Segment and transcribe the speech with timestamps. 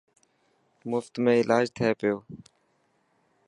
[0.89, 2.15] مفت ۾ الاج ٿي پيو.